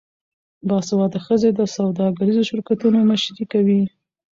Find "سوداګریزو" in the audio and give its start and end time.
1.75-2.47